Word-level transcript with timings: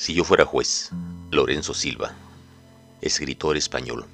Si 0.00 0.14
yo 0.14 0.24
fuera 0.24 0.46
juez, 0.46 0.88
Lorenzo 1.30 1.74
Silva, 1.74 2.14
escritor 3.02 3.58
español. 3.58 4.06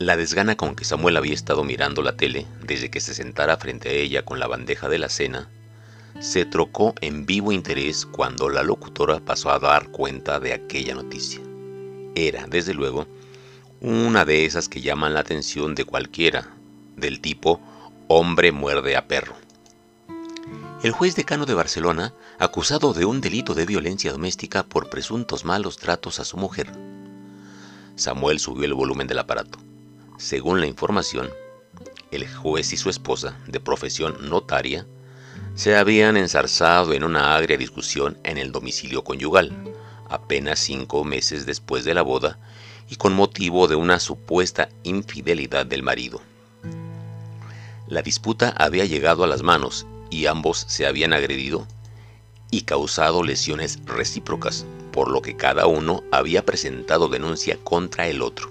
La 0.00 0.16
desgana 0.16 0.56
con 0.56 0.74
que 0.74 0.84
Samuel 0.84 1.16
había 1.16 1.34
estado 1.34 1.62
mirando 1.62 2.02
la 2.02 2.16
tele 2.16 2.48
desde 2.64 2.90
que 2.90 3.00
se 3.00 3.14
sentara 3.14 3.58
frente 3.58 3.88
a 3.88 3.92
ella 3.92 4.24
con 4.24 4.40
la 4.40 4.48
bandeja 4.48 4.88
de 4.88 4.98
la 4.98 5.08
cena, 5.08 5.48
se 6.18 6.44
trocó 6.44 6.96
en 7.00 7.26
vivo 7.26 7.52
interés 7.52 8.06
cuando 8.06 8.48
la 8.48 8.64
locutora 8.64 9.20
pasó 9.20 9.52
a 9.52 9.60
dar 9.60 9.88
cuenta 9.92 10.40
de 10.40 10.52
aquella 10.52 10.96
noticia. 10.96 11.40
Era, 12.16 12.48
desde 12.48 12.74
luego, 12.74 13.06
una 13.80 14.24
de 14.24 14.46
esas 14.46 14.68
que 14.68 14.80
llaman 14.80 15.14
la 15.14 15.20
atención 15.20 15.76
de 15.76 15.84
cualquiera, 15.84 16.48
del 16.96 17.20
tipo 17.20 17.60
hombre 18.08 18.50
muerde 18.50 18.96
a 18.96 19.06
perro. 19.06 19.45
El 20.82 20.92
juez 20.92 21.16
decano 21.16 21.46
de 21.46 21.54
Barcelona, 21.54 22.12
acusado 22.38 22.92
de 22.92 23.06
un 23.06 23.22
delito 23.22 23.54
de 23.54 23.64
violencia 23.64 24.12
doméstica 24.12 24.62
por 24.62 24.90
presuntos 24.90 25.46
malos 25.46 25.78
tratos 25.78 26.20
a 26.20 26.24
su 26.24 26.36
mujer. 26.36 26.70
Samuel 27.94 28.38
subió 28.38 28.66
el 28.66 28.74
volumen 28.74 29.06
del 29.06 29.18
aparato. 29.18 29.58
Según 30.18 30.60
la 30.60 30.66
información, 30.66 31.30
el 32.10 32.28
juez 32.28 32.74
y 32.74 32.76
su 32.76 32.90
esposa, 32.90 33.38
de 33.46 33.58
profesión 33.58 34.28
notaria, 34.28 34.86
se 35.54 35.76
habían 35.76 36.18
ensarzado 36.18 36.92
en 36.92 37.04
una 37.04 37.34
agria 37.34 37.56
discusión 37.56 38.18
en 38.22 38.36
el 38.36 38.52
domicilio 38.52 39.02
conyugal, 39.02 39.56
apenas 40.10 40.58
cinco 40.58 41.04
meses 41.04 41.46
después 41.46 41.86
de 41.86 41.94
la 41.94 42.02
boda 42.02 42.38
y 42.90 42.96
con 42.96 43.14
motivo 43.14 43.66
de 43.66 43.76
una 43.76 43.98
supuesta 43.98 44.68
infidelidad 44.82 45.64
del 45.64 45.82
marido. 45.82 46.20
La 47.88 48.02
disputa 48.02 48.50
había 48.50 48.84
llegado 48.84 49.24
a 49.24 49.26
las 49.26 49.42
manos 49.42 49.86
y 50.10 50.26
ambos 50.26 50.64
se 50.68 50.86
habían 50.86 51.12
agredido 51.12 51.66
y 52.50 52.62
causado 52.62 53.22
lesiones 53.22 53.80
recíprocas, 53.84 54.64
por 54.92 55.10
lo 55.10 55.20
que 55.20 55.36
cada 55.36 55.66
uno 55.66 56.02
había 56.10 56.44
presentado 56.44 57.08
denuncia 57.08 57.58
contra 57.62 58.08
el 58.08 58.22
otro. 58.22 58.48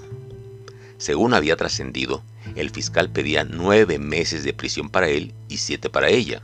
Según 0.97 1.33
había 1.33 1.55
trascendido, 1.55 2.21
el 2.55 2.69
fiscal 2.69 3.09
pedía 3.09 3.43
nueve 3.43 3.97
meses 3.97 4.43
de 4.43 4.53
prisión 4.53 4.89
para 4.89 5.09
él 5.09 5.33
y 5.49 5.57
siete 5.57 5.89
para 5.89 6.09
ella, 6.09 6.41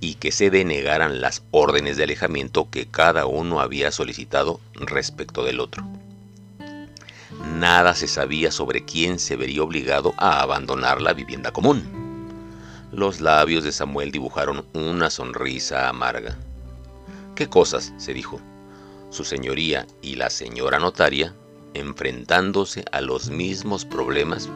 y 0.00 0.14
que 0.14 0.32
se 0.32 0.50
denegaran 0.50 1.20
las 1.20 1.42
órdenes 1.52 1.96
de 1.96 2.04
alejamiento 2.04 2.68
que 2.70 2.86
cada 2.86 3.26
uno 3.26 3.60
había 3.60 3.92
solicitado 3.92 4.60
respecto 4.74 5.44
del 5.44 5.60
otro. 5.60 5.86
Nada 7.54 7.94
se 7.94 8.08
sabía 8.08 8.50
sobre 8.50 8.84
quién 8.84 9.18
se 9.18 9.36
vería 9.36 9.62
obligado 9.62 10.14
a 10.16 10.42
abandonar 10.42 11.00
la 11.00 11.12
vivienda 11.12 11.52
común. 11.52 12.01
Los 12.92 13.22
labios 13.22 13.64
de 13.64 13.72
Samuel 13.72 14.12
dibujaron 14.12 14.66
una 14.74 15.08
sonrisa 15.08 15.88
amarga. 15.88 16.36
¿Qué 17.34 17.48
cosas? 17.48 17.94
se 17.96 18.12
dijo. 18.12 18.38
Su 19.08 19.24
señoría 19.24 19.86
y 20.02 20.16
la 20.16 20.28
señora 20.28 20.78
notaria 20.78 21.34
enfrentándose 21.72 22.84
a 22.92 23.00
los 23.00 23.30
mismos 23.30 23.86
problemas 23.86 24.50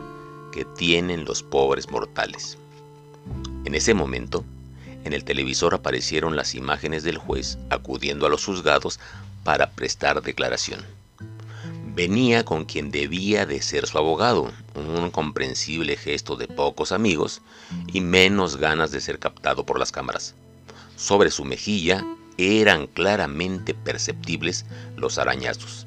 que 0.53 0.67
tienen 0.67 1.25
los 1.25 1.43
pobres 1.43 1.91
mortales. 1.91 2.59
En 3.65 3.75
ese 3.75 3.95
momento, 3.95 4.45
en 5.05 5.15
el 5.15 5.25
televisor 5.25 5.75
aparecieron 5.75 6.37
las 6.37 6.55
imágenes 6.55 7.05
del 7.05 7.17
juez 7.17 7.57
acudiendo 7.71 8.27
a 8.27 8.29
los 8.29 8.45
juzgados 8.45 9.01
para 9.45 9.71
prestar 9.71 10.21
declaración 10.21 10.96
venía 11.97 12.45
con 12.45 12.67
quien 12.67 12.91
debía 12.91 13.47
de 13.47 13.63
ser 13.63 13.87
su 13.87 13.97
abogado, 13.97 14.53
un 14.75 15.11
comprensible 15.11 15.97
gesto 15.97 16.37
de 16.37 16.47
pocos 16.47 16.93
amigos 16.93 17.41
y 17.91 18.03
menos 18.03 18.59
ganas 18.59 18.91
de 18.91 19.01
ser 19.01 19.19
captado 19.19 19.65
por 19.65 19.79
las 19.79 19.93
cámaras. 19.93 20.35
Sobre 20.95 21.31
su 21.31 21.47
mejilla 21.47 22.05
eran 22.37 22.87
claramente 22.87 23.73
perceptibles 23.73 24.67
los 24.95 25.17
arañazos. 25.17 25.87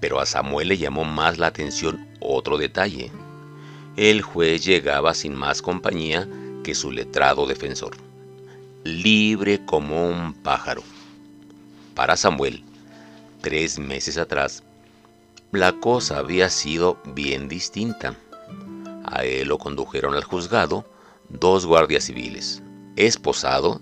Pero 0.00 0.18
a 0.18 0.26
Samuel 0.26 0.66
le 0.66 0.78
llamó 0.78 1.04
más 1.04 1.38
la 1.38 1.46
atención 1.46 2.08
otro 2.18 2.58
detalle. 2.58 3.12
El 3.96 4.20
juez 4.20 4.64
llegaba 4.64 5.14
sin 5.14 5.32
más 5.32 5.62
compañía 5.62 6.28
que 6.64 6.74
su 6.74 6.90
letrado 6.90 7.46
defensor, 7.46 7.96
libre 8.82 9.64
como 9.64 10.08
un 10.08 10.34
pájaro. 10.34 10.82
Para 11.94 12.16
Samuel, 12.16 12.64
tres 13.40 13.78
meses 13.78 14.18
atrás, 14.18 14.62
la 15.52 15.72
cosa 15.72 16.18
había 16.18 16.48
sido 16.50 16.98
bien 17.04 17.48
distinta. 17.48 18.16
A 19.04 19.24
él 19.24 19.48
lo 19.48 19.58
condujeron 19.58 20.14
al 20.14 20.24
juzgado 20.24 20.84
dos 21.28 21.66
guardias 21.66 22.04
civiles, 22.04 22.62
esposado, 22.96 23.80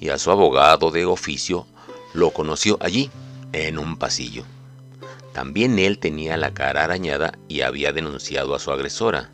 y 0.00 0.10
a 0.10 0.18
su 0.18 0.30
abogado 0.30 0.90
de 0.90 1.04
oficio 1.04 1.66
lo 2.14 2.30
conoció 2.30 2.78
allí, 2.80 3.10
en 3.52 3.78
un 3.78 3.96
pasillo. 3.96 4.44
También 5.32 5.78
él 5.78 5.98
tenía 5.98 6.36
la 6.36 6.52
cara 6.52 6.84
arañada 6.84 7.38
y 7.48 7.62
había 7.62 7.92
denunciado 7.92 8.54
a 8.54 8.58
su 8.58 8.70
agresora. 8.70 9.30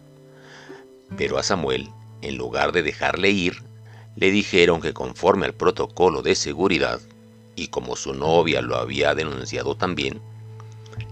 Pero 1.16 1.38
a 1.38 1.42
Samuel, 1.42 1.90
en 2.22 2.36
lugar 2.36 2.72
de 2.72 2.82
dejarle 2.82 3.30
ir, 3.30 3.62
le 4.16 4.30
dijeron 4.30 4.80
que 4.80 4.92
conforme 4.92 5.46
al 5.46 5.54
protocolo 5.54 6.22
de 6.22 6.34
seguridad, 6.34 7.00
y 7.56 7.68
como 7.68 7.96
su 7.96 8.14
novia 8.14 8.62
lo 8.62 8.76
había 8.76 9.14
denunciado 9.14 9.76
también, 9.76 10.20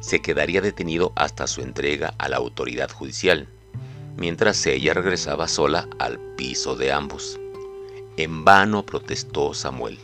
se 0.00 0.20
quedaría 0.20 0.60
detenido 0.60 1.12
hasta 1.14 1.46
su 1.46 1.60
entrega 1.60 2.14
a 2.18 2.28
la 2.28 2.36
autoridad 2.36 2.90
judicial, 2.90 3.48
mientras 4.16 4.64
ella 4.66 4.94
regresaba 4.94 5.48
sola 5.48 5.88
al 5.98 6.18
piso 6.36 6.76
de 6.76 6.92
ambos. 6.92 7.38
En 8.16 8.44
vano 8.44 8.84
protestó 8.84 9.54
Samuel. 9.54 9.98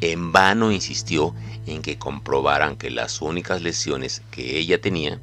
En 0.00 0.32
vano 0.32 0.72
insistió 0.72 1.34
en 1.66 1.82
que 1.82 1.98
comprobaran 1.98 2.76
que 2.76 2.90
las 2.90 3.20
únicas 3.22 3.62
lesiones 3.62 4.22
que 4.30 4.58
ella 4.58 4.80
tenía, 4.80 5.20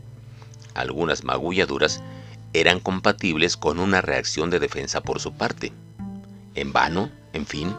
algunas 0.74 1.24
magulladuras, 1.24 2.02
eran 2.54 2.80
compatibles 2.80 3.56
con 3.56 3.80
una 3.80 4.02
reacción 4.02 4.50
de 4.50 4.60
defensa 4.60 5.02
por 5.02 5.20
su 5.20 5.34
parte. 5.34 5.72
En 6.56 6.74
vano, 6.74 7.10
en 7.34 7.46
fin, 7.46 7.74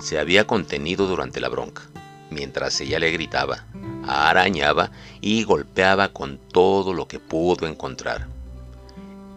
se 0.00 0.18
había 0.18 0.46
contenido 0.46 1.06
durante 1.06 1.40
la 1.40 1.48
bronca 1.48 1.82
mientras 2.30 2.80
ella 2.80 2.98
le 2.98 3.10
gritaba, 3.10 3.64
arañaba 4.06 4.90
y 5.20 5.44
golpeaba 5.44 6.12
con 6.12 6.38
todo 6.38 6.92
lo 6.92 7.08
que 7.08 7.18
pudo 7.18 7.66
encontrar. 7.66 8.26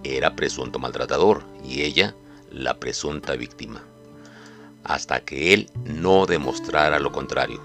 Era 0.03 0.35
presunto 0.35 0.79
maltratador 0.79 1.43
y 1.63 1.81
ella 1.81 2.15
la 2.51 2.75
presunta 2.75 3.35
víctima, 3.35 3.81
hasta 4.83 5.21
que 5.21 5.53
él 5.53 5.69
no 5.85 6.25
demostrara 6.25 6.99
lo 6.99 7.11
contrario. 7.11 7.61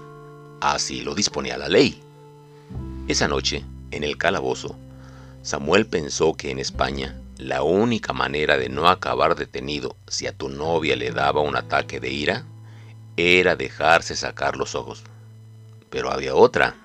Así 0.61 1.01
lo 1.01 1.15
disponía 1.15 1.57
la 1.57 1.69
ley. 1.69 2.01
Esa 3.07 3.27
noche, 3.27 3.63
en 3.91 4.03
el 4.03 4.17
calabozo, 4.17 4.75
Samuel 5.41 5.85
pensó 5.85 6.33
que 6.33 6.51
en 6.51 6.59
España 6.59 7.19
la 7.37 7.63
única 7.63 8.13
manera 8.13 8.57
de 8.57 8.67
no 8.67 8.89
acabar 8.89 9.35
detenido 9.35 9.95
si 10.07 10.27
a 10.27 10.33
tu 10.33 10.49
novia 10.49 10.95
le 10.95 11.11
daba 11.11 11.41
un 11.41 11.55
ataque 11.55 11.99
de 11.99 12.11
ira 12.11 12.43
era 13.15 13.55
dejarse 13.55 14.15
sacar 14.15 14.57
los 14.57 14.75
ojos. 14.75 15.03
Pero 15.89 16.11
había 16.11 16.35
otra, 16.35 16.75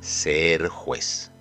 ser 0.00 0.68
juez. 0.68 1.32